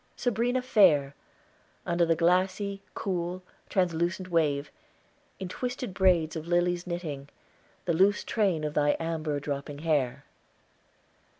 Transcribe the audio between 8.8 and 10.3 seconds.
amber dropping hair.'"